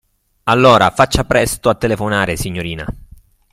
Allora, 0.45 0.89
faccia 0.89 1.25
presto 1.25 1.69
a 1.69 1.75
telefonare, 1.75 2.35
signorina! 2.35 2.87